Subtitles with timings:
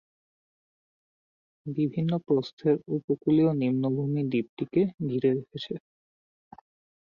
[1.65, 5.73] বিভিন্ন প্রস্থের উপকূলীয় নিম্নভূমি দ্বীপটিকে ঘিরে রেখেছে।